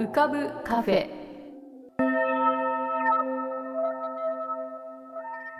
[0.00, 1.10] 浮かぶカフェ。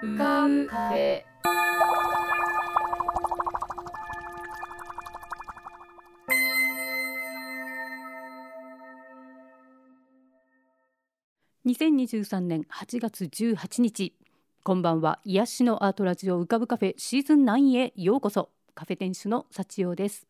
[0.02, 1.22] 浮かぶカフェ。
[11.66, 14.14] 2023年8月18日。
[14.64, 15.20] こんばんは。
[15.24, 18.48] 癒しのアートラジオ浮かぶカフェシーズン9へようこそ。
[18.74, 20.29] カフェ店主の幸代です。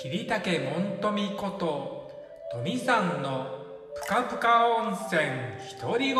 [0.00, 2.12] 桐竹門富こと
[2.52, 3.48] 富さんの
[3.96, 5.20] ぷかぷか温泉
[5.82, 6.16] 独り言。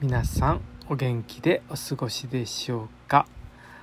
[0.00, 3.24] 皆さんお元気でお過ごしでしょうか？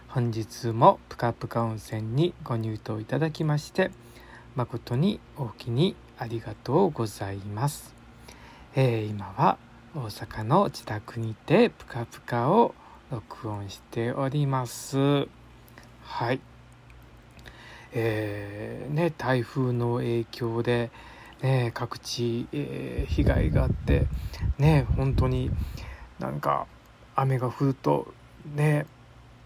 [0.09, 3.89] 本日もぷかぷか温泉にご入湯いただきまして
[4.58, 7.95] 誠にお気にありがとうございます、
[8.75, 9.58] えー、今は
[9.95, 12.75] 大阪の自宅にてぷかぷかを
[13.09, 15.30] 録音しております。
[16.03, 16.41] はい。
[17.94, 20.91] えー、ね台風の影響で
[21.41, 24.08] ね各地、えー、被害があって
[24.58, 25.50] ね本当に
[26.19, 26.67] なんか
[27.16, 28.13] 雨が降ると
[28.53, 28.85] ね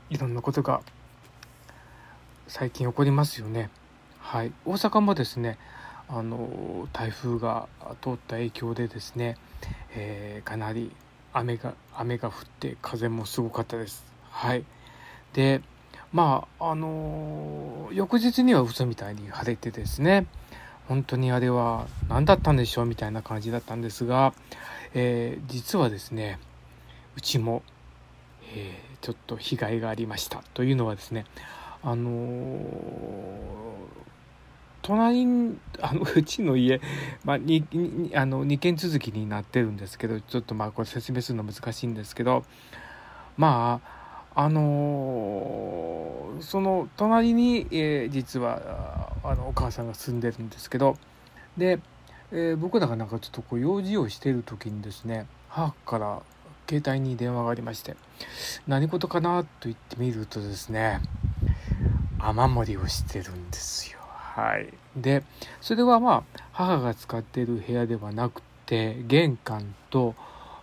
[0.10, 0.82] いろんなことが
[2.48, 3.70] 最近起こりますよね。
[4.20, 4.52] はい。
[4.66, 5.60] 大阪もですね
[6.10, 7.68] あの台風が
[8.02, 9.38] 通った影響でですね、
[9.94, 10.92] えー、かなり
[11.34, 14.04] 雨が雨が降って風もすごかったです。
[14.30, 14.64] はい。
[15.34, 15.62] で
[16.12, 20.26] まああのー、翌日には嘘みたいに晴れてですね。
[20.88, 24.34] 本当にあれは何だったんでしょうみたいな感じだったんですが、
[24.94, 26.38] えー、実はですね
[27.16, 27.64] うちも、
[28.54, 31.26] えー、ちょっと被害がありましたというのはですね
[31.82, 32.10] あの
[34.82, 36.82] 隣あのうちの家、
[37.24, 42.44] まあ、ににあの2軒続きになってるんですけどちょっとまあこれ説明するの難しいんですけど
[43.38, 43.82] ま
[44.34, 50.98] ああのー、その隣に、えー、実はあのお母さんが住んでるんですけど
[51.58, 51.80] で、
[52.32, 56.22] えー、僕らがなんかちょっとこう用事をしてる時にですね母から
[56.70, 57.98] 携帯に電話がありまして
[58.68, 61.02] 何事かなと言ってみるとですね
[62.20, 64.01] 雨漏りをしてるんですよ。
[64.34, 65.24] はい、で
[65.60, 70.16] それはまあ母が使っている部屋ではなくて玄関と、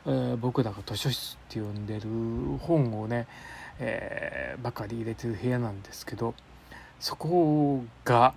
[0.06, 2.08] えー、僕らが図書室って呼んでる
[2.60, 3.26] 本をね、
[3.78, 6.34] えー、ばかり入れてる部屋なんですけど
[6.98, 8.32] そこが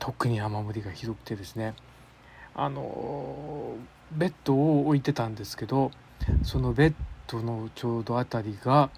[0.00, 1.74] 特に雨漏りがひどくてですね
[2.56, 3.76] あの
[4.10, 5.92] ベッドを置いてたんですけど
[6.42, 6.94] そのベッ
[7.28, 8.90] ドのちょうど辺りが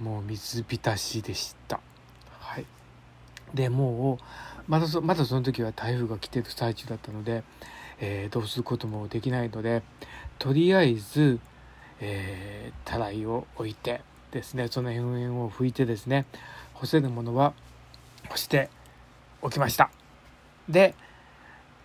[0.00, 1.80] もう水浸しでした。
[2.40, 2.66] はい、
[3.54, 4.24] でもう
[4.72, 7.42] まだそまだその時は台風が来てる最中だったので、
[8.00, 9.82] えー、どうすることもできないので
[10.38, 11.40] とりあえず、
[12.00, 14.00] えー、たらいを置いて
[14.30, 16.24] ですねその辺を拭いてですね
[16.72, 17.52] 干せるものは
[18.30, 18.70] 干して
[19.42, 19.90] おきました。
[20.70, 20.94] で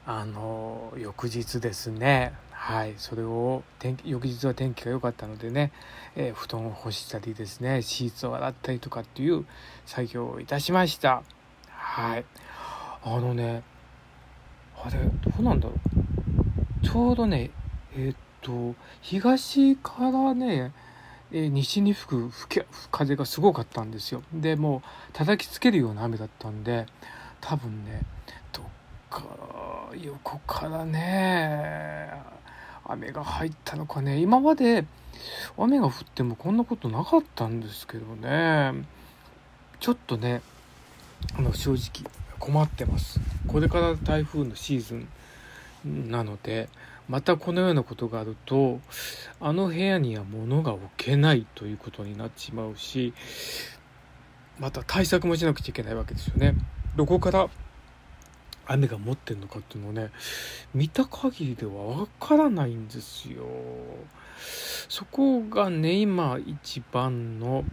[0.05, 5.73] あの翌日ですねはいそれを天翌日は天気が良かったのでね、
[6.15, 9.45] えー、布団を干したりですねシーツを洗ったりとかっていう
[9.85, 11.23] 作業をいたしました。
[11.67, 12.25] はい。
[13.15, 13.63] あのね
[14.83, 16.85] あれどうなんだろう。
[16.85, 17.51] ちょうどね
[17.95, 20.71] えー、っと東からね
[21.31, 24.23] え西に吹く吹風がすごかったんですよ。
[24.33, 24.81] でもう
[25.13, 26.85] 叩きつけるような雨だったんで
[27.41, 28.01] 多分ね
[28.51, 28.65] どっ
[29.09, 29.23] か
[30.01, 32.11] 横からね
[32.85, 34.19] 雨が入ったのかね。
[34.19, 34.85] 今まで
[35.57, 38.85] 雨が降ってもこんなことなかったんですけどね。
[39.79, 40.41] ちょっとね
[41.37, 42.09] あの正直
[42.39, 44.95] 困ってますこれから台風のシーズ
[45.85, 46.69] ンなので
[47.07, 48.79] またこのようなことがあると
[49.39, 53.13] あの部屋には物が置けないということになってしまうし
[54.59, 56.55] また対策もしなくちゃいけないわけですよね。
[56.95, 57.47] どこから
[58.65, 60.09] 雨が持ってんのかっていうのをね
[60.73, 63.45] 見た限りではわからないんですよ。
[64.89, 67.63] そこがね今一番の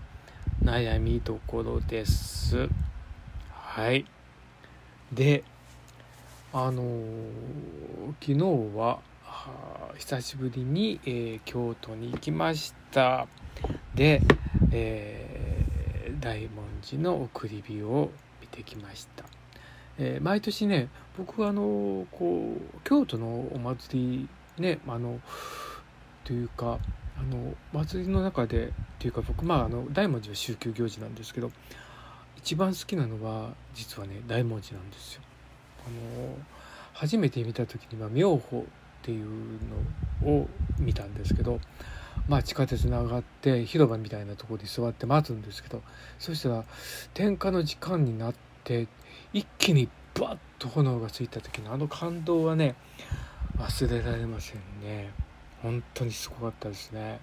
[0.63, 2.69] 悩みどころです。
[3.75, 4.05] はい。
[5.13, 5.43] で
[6.53, 6.95] あのー、
[8.21, 9.01] 昨日は
[9.99, 13.27] 久しぶりに、えー、京都に行きました
[13.97, 14.23] で、
[14.71, 19.25] えー、大文字の送り火を見てきました、
[19.99, 20.89] えー、毎年ね
[21.19, 25.19] 僕はあのこう京都のお祭りねあの
[26.23, 26.79] というか
[27.19, 31.51] あの祭りの中でというか僕まああの大文字は宗教行事なんですけど
[32.37, 35.23] 一番好きなのは実はね大文字なんですよ。
[35.87, 36.37] あの
[36.93, 38.63] 初めて見た時には妙法っ
[39.03, 39.27] ていう
[40.25, 40.49] のを
[40.79, 41.61] 見たんですけど
[42.29, 45.83] まあ地下鉄に上がって広場みたいなところに座って待つんですけど
[46.19, 46.65] そしたら
[47.13, 48.89] 点火の時間になって
[49.33, 52.77] 一気にバッと炎がついた時のあの感動はね
[53.59, 55.11] 忘れられませんね。
[55.63, 57.21] 本当にすごかったですね。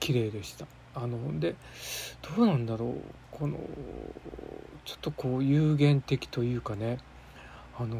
[0.00, 0.66] 綺麗でした。
[0.94, 1.54] あので
[2.36, 3.27] どうなんだろう。
[3.38, 3.56] この
[4.84, 6.98] ちょっとこう有限的というかね
[7.78, 7.96] あの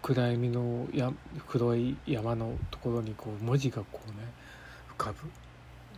[0.00, 1.12] 暗闇のや
[1.46, 4.14] 黒い山のところにこう文字がこうね
[4.96, 5.28] 浮かぶ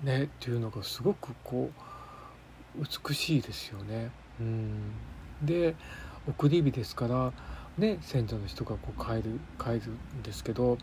[0.05, 1.71] ねっていうのがすごくこ
[2.77, 4.11] う美しいですよね。
[4.41, 4.93] うん
[5.43, 5.77] で
[6.27, 7.33] 送り火ですから
[7.79, 10.79] ね先祖の人がこう帰る帰るんですけど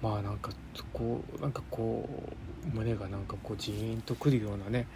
[0.00, 0.52] まあなんか
[0.92, 2.08] こうなんかこ
[2.64, 4.86] う胸がなんかこうジーンとくるようなね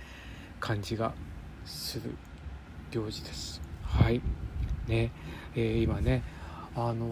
[0.61, 1.13] 感じが
[1.65, 2.15] する
[2.91, 3.61] 行事です。
[3.83, 4.21] はい
[4.89, 5.13] ね
[5.55, 6.23] えー、今ね
[6.75, 7.07] あの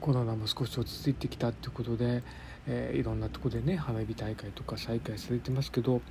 [0.00, 2.22] コロナも少し落ち着いてきたっていうことで、
[2.66, 6.02] えー、いろんなとこでね花火大会とか再開されてますけど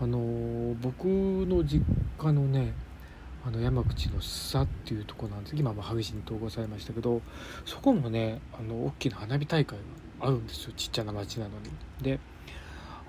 [0.00, 1.84] あの僕の実
[2.18, 2.72] 家のね
[3.46, 7.22] あの山口の須佐っていうとこなんです今も萩市に統合されましたけど
[7.64, 9.78] そこもねあの大きな花火大会
[10.20, 11.70] があるんですよちっちゃな町なのに。
[12.02, 12.18] で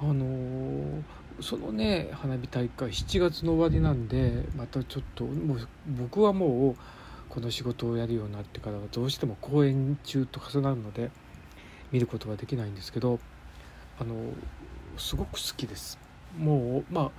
[0.01, 1.03] あの、
[1.39, 6.75] そのね花火大会7月の終わりなんでまたちょっともう僕はもう
[7.29, 11.09] この仕事をやるようになってからはどうしても公演中と重なるので
[11.91, 13.19] 見ることができないんですけど
[13.99, 14.15] あの
[14.97, 15.97] すごく好きです。
[16.37, 17.11] もうま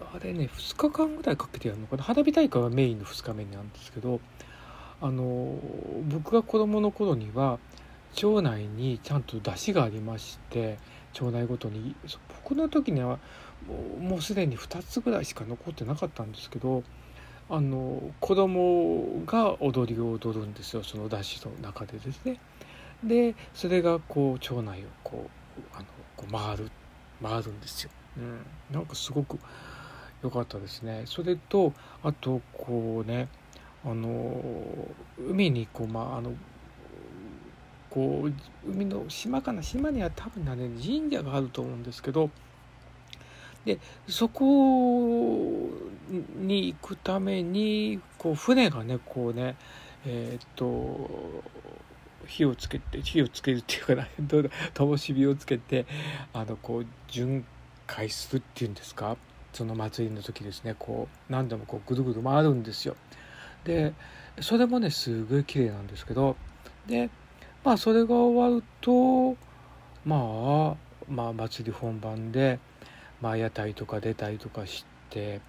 [0.00, 2.02] ああれね2日間ぐらいかけてやるのかな？
[2.02, 4.20] 花火大会はメインの2日目なんですけど
[5.00, 5.56] あの
[6.08, 7.58] 僕が子供の頃には
[8.12, 10.78] 町内にちゃんと出汁がありまして
[11.12, 11.94] 町内ごとに。
[12.44, 13.18] 僕の時には
[14.00, 16.82] もうすでに2つぐらいしか残ってなかったんですけど
[17.48, 22.40] あの子供が踊りを踊るんですよその出汁の中でですね。
[23.02, 25.28] でそれがこう町内をこ
[25.58, 25.84] うあの
[26.16, 26.70] こう回る
[27.22, 27.90] 回るんですよ。
[28.16, 28.38] うん、
[28.74, 29.38] なんかすごく
[30.22, 31.02] 良かったですね。
[31.06, 31.72] それと
[32.02, 33.28] あとこうね
[33.84, 34.42] あの
[35.18, 36.32] 海にこうまああの
[37.90, 42.30] こう海の島かな島には多分ね神社があると思うんですけど
[43.64, 43.78] で
[44.08, 45.70] そこ
[46.36, 49.56] に行くためにこう船がねこうね
[50.06, 51.42] えー、っと
[52.26, 54.06] 火をつけて火をつけるっていうか な
[54.74, 55.86] 灯火をつけて
[56.32, 57.44] あのこう巡
[57.86, 59.16] 回するっていうんですか？
[59.52, 62.96] その祭りの時ですねこう何度もこうぐるぐる回るんですよ。
[63.64, 63.94] で
[64.40, 66.36] それもねすごい綺麗なんですけど
[66.86, 67.08] で
[67.62, 69.36] まあそれが終わると
[70.04, 70.76] まあ
[71.08, 72.58] まあ祭り本番で
[73.20, 75.40] まあ、屋台とか出たりとかして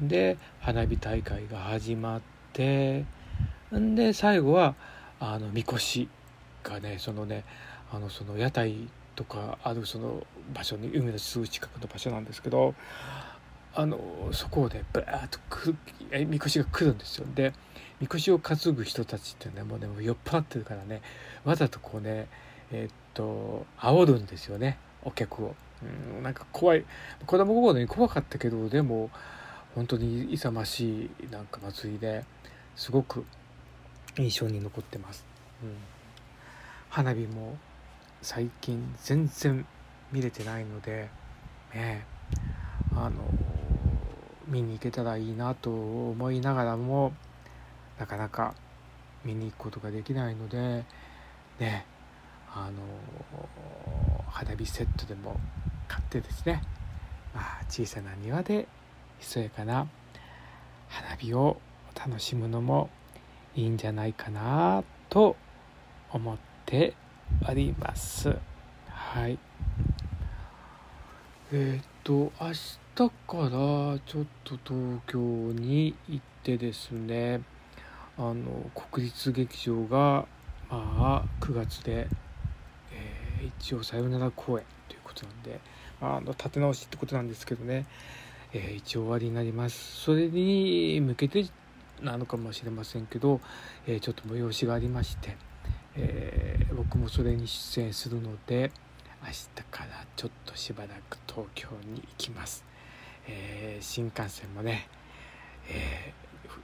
[0.00, 2.20] で花火大会が始まっ
[2.52, 3.04] て
[3.76, 4.74] んで最後は
[5.20, 6.08] あのみこし
[6.62, 7.44] がねそのね
[7.92, 12.74] あのその屋台とかあるその場所に海のすぐ近くの場所なんですけど
[13.74, 13.98] あの
[14.32, 15.74] そこをねバーッとく
[16.26, 17.52] みこしが来るんですよで
[18.00, 21.02] みこしを担ぐ人たちってねもうねも酔っ払ってるからね
[21.44, 22.28] わざとこうね
[22.70, 25.54] えー、っと煽るんですよねお客を。
[26.16, 26.84] うん、なんか怖い。
[27.26, 29.10] 子供心に怖かったけどでも
[29.74, 32.24] 本当に勇ましいなんか祭りで
[32.74, 33.24] すごく
[34.16, 35.24] 印象に残ってます、
[35.62, 35.76] うん、
[36.88, 37.56] 花火も
[38.22, 39.64] 最近全然
[40.10, 41.08] 見れてないので
[41.72, 42.04] ね
[42.92, 43.12] あの
[44.48, 47.12] 見に行けたらいいなと思いながらも
[47.98, 48.54] なかなか
[49.24, 50.84] 見に行くことができないので
[51.60, 51.84] ね
[52.52, 52.82] あの
[54.28, 55.38] 花火セットでも
[55.88, 56.62] 買ってですね、
[57.34, 58.68] まあ、小さな庭で
[59.18, 59.88] ひそやかな
[60.88, 61.60] 花火を
[61.94, 62.90] 楽しむのも
[63.56, 65.36] いいんじゃないかなと
[66.12, 66.94] 思って
[67.48, 68.36] おります。
[68.88, 69.38] はい。
[71.52, 73.50] えっ、と明日から
[74.06, 77.40] ちょっと東京に行ってですね
[78.16, 80.26] あの国立劇場が
[80.70, 82.08] まあ9月で、
[83.58, 85.60] 一応さよなら公演ということなんで、
[86.00, 87.86] あ、あの立て直しってことなんですけどね、
[88.52, 90.02] えー、一応終わりになります。
[90.02, 91.46] それに向けて
[92.02, 93.40] なのかもしれませんけど、
[93.86, 95.36] えー、ちょっと催しがありまして、
[95.96, 98.70] えー、僕もそれに出演するので
[99.22, 102.64] 明日からちょっとしばらく東京に行きます、
[103.26, 104.88] え、新幹線もね、
[105.68, 106.12] え、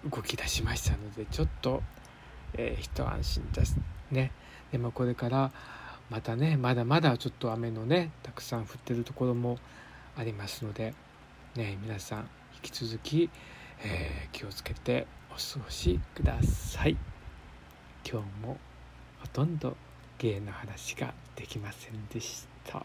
[0.08, 1.82] 動き出しましたのでちょっと、
[2.54, 3.76] え、一安心です
[4.10, 4.30] ね。
[4.70, 5.52] でもこれから
[6.10, 9.58] またねまだまだちょっと雨のねたくさん降ってるところも
[10.16, 10.94] ありますので
[11.56, 13.30] ね皆さん引き続き、
[13.82, 16.96] えー、気をつけてお過ごしください。
[18.08, 18.58] 今日も
[19.20, 19.76] ほとんど
[20.18, 22.84] 芸の話ができませんでした。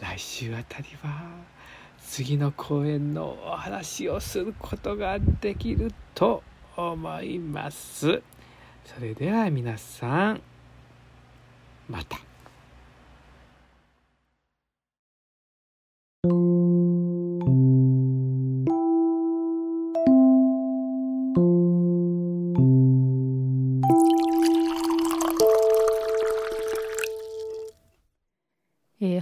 [0.00, 1.28] 来週あたりは
[2.00, 6.42] 次の公演のお話をすることができると
[6.76, 8.22] 思います。
[8.84, 10.40] それでは皆さん
[11.88, 12.26] また。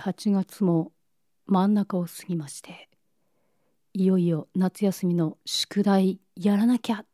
[0.04, 0.92] 8月も
[1.46, 2.90] 真ん中を過ぎまして
[3.94, 7.06] いよいよ夏休みの宿題やらなきゃ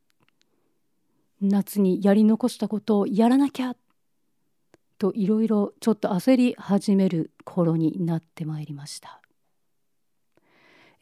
[1.40, 3.76] 夏にやり残したことをやらなきゃ
[5.00, 9.22] といろいろちょっと焦り始める頃になってまいりました。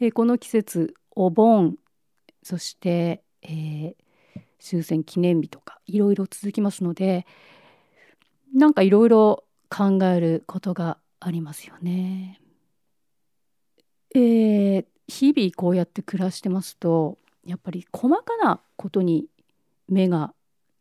[0.01, 1.77] えこの季節お盆
[2.45, 3.95] そして、えー、
[4.61, 7.27] 終戦記念日とかいろいろ続きますので
[8.55, 12.41] なんかいろいろ考えることがありますよね。
[14.15, 19.27] えー、日々こうやって暮らしてますとやっぱり細かなことに
[19.89, 20.33] 目が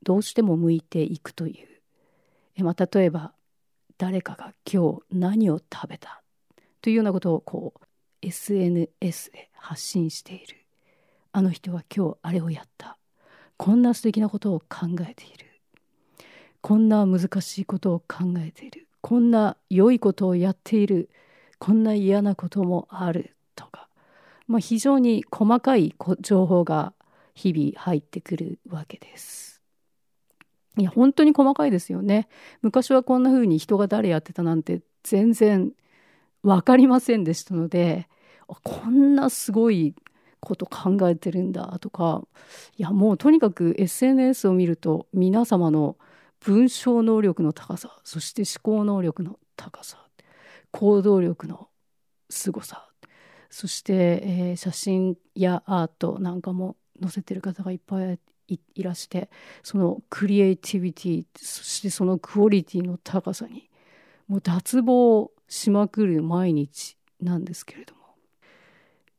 [0.03, 1.76] どうしても向いていくという
[2.63, 3.33] まあ、例えば
[3.97, 6.21] 誰かが今日何を食べた？
[6.81, 7.81] というようなことをこう
[8.21, 10.57] SNS で発信している。
[11.31, 12.97] あの人は今日あれをやった。
[13.57, 15.45] こんな素敵なことを考えている。
[16.61, 18.87] こんな難しいことを考えている。
[19.01, 21.09] こんな良いことをやっている。
[21.59, 23.35] こんな嫌なこともある。
[23.55, 23.87] とか、
[24.47, 26.93] まあ、非常に細かい情報が
[27.33, 29.46] 日々入ってくるわけです。
[30.77, 32.27] いや、本当に細かいですよね。
[32.61, 35.71] 昔はこんな風に人が誰やってたなんて全然
[36.43, 38.07] 分かりませんでしたので、
[38.47, 39.95] こんなすごい
[40.39, 42.23] こと考えてるんだとか、
[42.77, 45.97] いや、もうとにかく SNS を見ると皆様の
[46.39, 49.97] 文章能力の高さ、そして思考能力の高さ、
[50.71, 51.69] 行動力の
[52.29, 52.87] 凄さ、
[53.49, 53.93] そして、
[54.23, 59.29] えー、写真やアートなんかも載せてる方がいっぱいいらして
[59.63, 63.69] そのクリエイティビティそしてそのクオリティの高さに
[64.27, 68.01] もう脱帽しまくる毎日なんですけれども、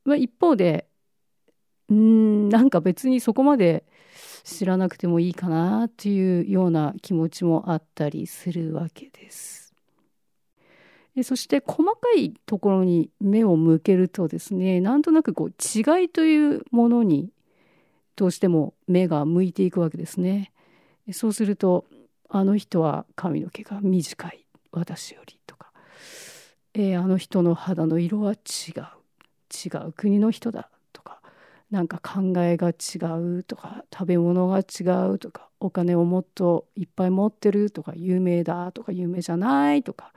[0.05, 0.87] まあ、一方で
[1.89, 3.85] うんなんか別にそこまで
[4.45, 9.69] 知らなくてもいいかなっていうような気持ちもあったりするわけです。
[11.25, 17.33] そして細かいところに目を向けるとですねなんとなくこう違いというものに
[18.19, 20.51] どうしても目が向いていくわけですね。
[21.13, 21.85] そうすると
[22.29, 24.45] あの人は髪の毛が短い。
[24.73, 25.71] 私よりとか、
[26.75, 28.83] えー、あの人の肌の色は違う。
[29.51, 29.93] 違う。
[29.93, 31.23] 国の人だとか。
[31.71, 32.99] なんか考えが違
[33.39, 33.85] うとか。
[33.93, 35.49] 食べ物が違うとか。
[35.61, 37.93] お金をもっといっぱい持ってるとか。
[37.95, 38.91] 有名だとか。
[38.91, 40.13] 有名じゃないとか、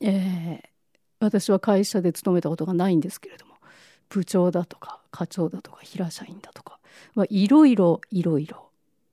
[0.00, 0.68] えー、
[1.18, 3.51] 私は会社で勤めたことがないんですけれども。
[4.12, 6.78] 部長だとか課長だとか平社員だとか、
[7.14, 8.68] まあ、いろいろいろいろ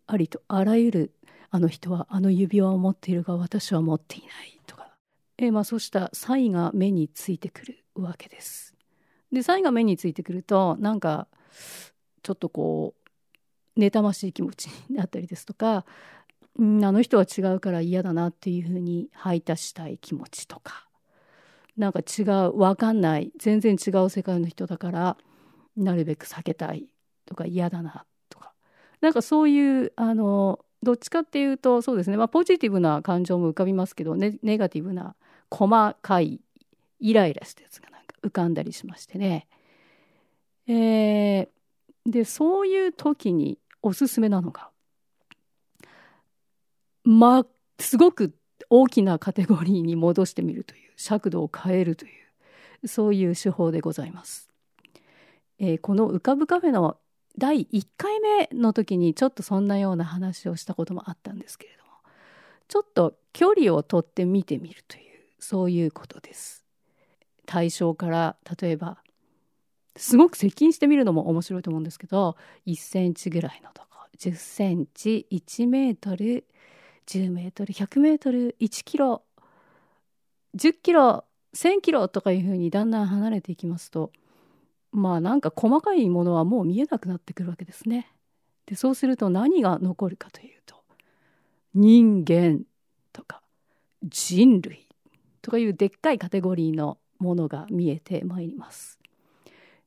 [0.08, 1.12] ありとあらゆる
[1.52, 4.90] あの人はあの指輪を持っているが私は持っていないとか、
[5.38, 8.76] えー、まあそうした差異が目についてくるわけです。
[9.32, 11.28] で差異が目についてくるとなんか
[12.22, 12.94] ちょっとこ
[13.78, 15.86] う妬ましい気持ちになったりですとか、
[16.58, 20.89] うん、あの人は違うから嫌だなっていうふうに排他したい気持ちとか。
[21.78, 23.32] なんか違う分かんない。
[23.38, 25.18] 全然違う世界の人だから
[25.78, 26.88] なるべく避けたい
[27.26, 28.54] とか嫌だなとか。
[29.02, 35.16] なんかそういうあのどっちかっていうとそうですね、まあ、ポジティブな感情も浮かびますけどネネガティブな
[35.50, 36.40] 細かい
[37.00, 39.48] イライラしたやつがなんか浮かんだりしましてね。
[40.68, 41.48] えー、
[42.06, 44.70] でそういう時におすすめなのが
[47.04, 47.46] まあ
[47.80, 48.36] すごく
[48.70, 52.10] 大きなカテゴリーに戻してみるという尺度を変えるとい
[52.84, 54.50] うそういう手法でございます。
[55.60, 56.98] えー、この浮かぶカフェの
[57.38, 61.92] 第1回目の時にちょっとそんなような話をしたこともあったんですけれども
[62.68, 65.04] ちょっと距離をとって見てみるという
[65.40, 66.66] そういうことです。
[67.46, 69.00] 対象から例えば
[69.96, 72.38] すごく接近してみるのも面白いと思うんですけど
[72.68, 73.90] 1センチぐらいのとこ
[74.20, 76.46] 10センチ1メートル
[77.10, 79.24] 10メートル100メートル1キロ
[80.56, 81.26] 10キロ
[81.56, 84.12] 1000キロとかいうふうにだんだん離れていきますと
[84.92, 88.12] まあなんか細かいものはもう見えなくなってくるわけですね。
[88.68, 90.76] でそうすると何が残るかというと
[91.74, 92.62] 人間
[93.12, 93.42] とか
[94.04, 94.88] 人類
[95.42, 99.00] とかいうでっかいカテゴリーのものが見えてまいります。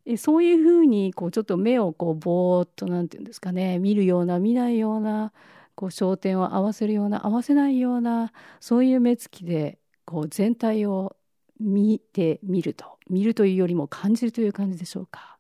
[0.05, 5.33] えそういうふうにこうちょっと目をこうぼーっと何て言うんですかね見るような見ないような
[5.83, 11.17] こう焦点を合わせるような合わせないようなそういう目つきでこう全体を
[11.59, 15.39] 見てみると見るというよりも感じるという感じでしょうか。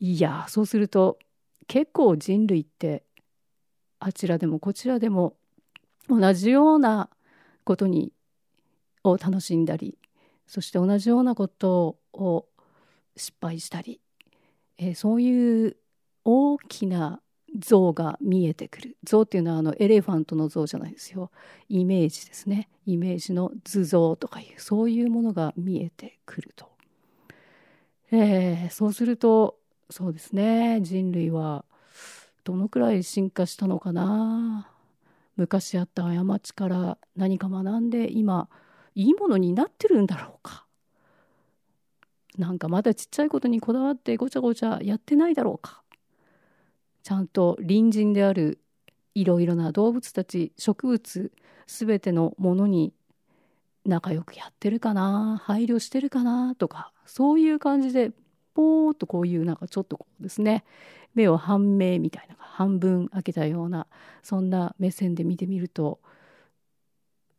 [0.00, 1.20] いやそうすると
[1.68, 3.04] 結構人類って
[4.00, 5.36] あちらでもこちらでも
[6.08, 7.08] 同じような
[7.62, 8.12] ことに
[9.04, 9.98] を楽しんだり
[10.48, 12.46] そして同じようなことを
[13.16, 14.00] 失敗したり、
[14.78, 15.76] えー、そういう
[16.24, 17.21] 大きな
[17.58, 18.96] 像が見えてくる。
[19.04, 21.30] 像っていうのはあのエレファントの像じゃないですよ。
[21.68, 22.68] イメージですね。
[22.86, 26.70] イメージの図像とかいうそういうものが見えてくると、
[28.10, 29.58] えー、そうすると
[29.90, 30.80] そうですね。
[30.82, 31.64] 人類は
[32.44, 34.68] どのくらい進化したのかな？
[35.36, 38.48] 昔あった過ちから何か学んで今
[38.94, 40.64] いいものになってるんだろうか？
[42.38, 45.81] なんかまだちっちゃいことにこだわってごちゃごちゃやってないだろうか？
[47.02, 48.58] ちゃんと隣人である
[49.14, 51.32] いろいろな動物たち植物
[51.66, 52.92] すべてのものに
[53.84, 58.12] 仲良くやってるかな配慮してるかなとかそういう感じで
[58.54, 60.64] ポーっとこういうなんかちょっとこうですね
[61.14, 63.86] 目を半目みたいな半分開けたような
[64.22, 66.00] そんな目線で見てみると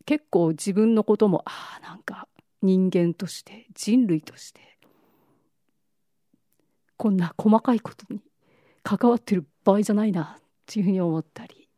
[0.05, 2.27] 結構自分のこともああなんか
[2.61, 4.59] 人間として人類として
[6.97, 8.21] こんな細かいことに
[8.83, 11.69] 関わってる場合じゃないなっていうふうに思ったり、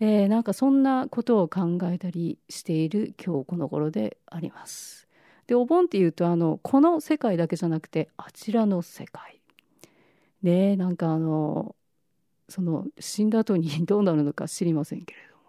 [0.00, 5.08] えー、なんかそんなことを考えたりしている今日この頃であります。
[5.46, 9.40] でお盆っていうとあのこの世界だけじゃなくてあちらの世界。
[10.42, 11.74] ねなんかあの
[12.48, 15.42] その死んだ後にどうなるのか知りませんけれども、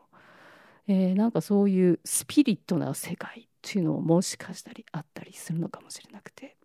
[0.88, 6.58] えー、なんかそういうスピリットな世界っていうのももしかしたりあったりするのかもしれなくて。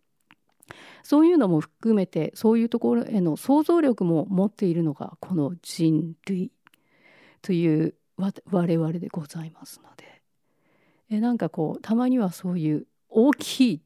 [1.03, 6.51] そういうのも含めてそういうところへの想像力も持っているのがこの人類
[7.43, 10.17] という我々でございますので。
[11.09, 13.83] えなんかこうたまにはそういう大きい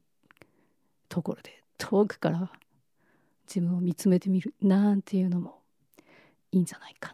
[1.07, 2.51] ところで遠くから
[3.47, 5.61] 自分を見つめてみるなんていうのも
[6.51, 7.13] いいんじゃないか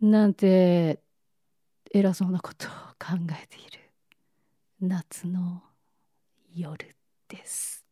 [0.00, 0.08] な。
[0.08, 1.00] なんて
[1.92, 3.80] 偉そうなことを考えている。
[4.80, 5.62] 夏の
[6.54, 6.96] 夜。
[7.32, 7.84] です。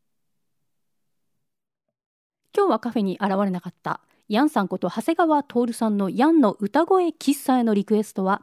[2.57, 8.43] 今日はカフェに現れなかったヤンさんこと長谷川徹さんのヤンの歌声喫茶へのリクエストは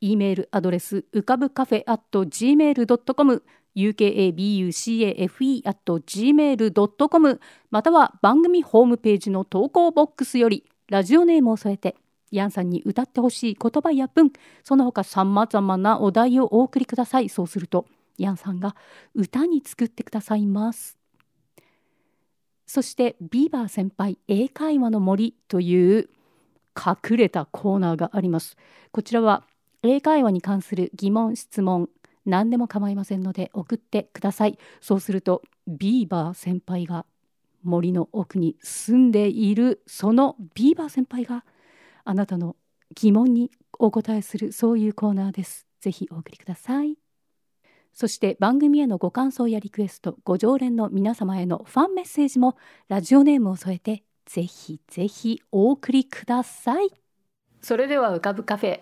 [0.00, 3.42] E メールアドレス浮かぶカフェ at gmail.com
[3.76, 7.40] ukabucafe at gmail.com
[7.70, 11.96] または番組ホームページの投稿ボックスよりラジオネームを添えて
[12.30, 14.32] ヤンさんに歌ってほしい言葉や文
[14.64, 17.28] その他さまざまなお題をお送りください。
[17.28, 17.86] そうすると
[18.18, 18.76] ヤンさんが
[19.14, 20.98] 歌に作ってくださいます。
[22.66, 26.08] そしてビーバー先輩英会話の森という
[26.76, 28.56] 隠れたコーナーがあります。
[28.92, 29.44] こちらは
[29.82, 31.90] 英会話に関する疑問質問
[32.24, 34.58] 何でも構いませんので送ってください。
[34.80, 37.04] そうするとビーバー先輩が
[37.62, 41.44] 森の奥に住んでいるそのビーバー先輩が
[42.04, 42.56] あなたの
[42.94, 45.66] 疑問にお答えするそういうコーナーです。
[45.80, 47.01] ぜひお送りください。
[47.92, 52.56] そして番組へのご感想やリクエストご常連の皆様へのファンメッセージも
[52.88, 56.88] ラジオネームを添えてぜひぜひお送りください。
[57.60, 58.80] それでは浮かぶカフェ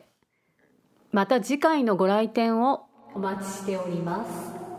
[1.12, 4.69] また次回のご来店をお待ちしております。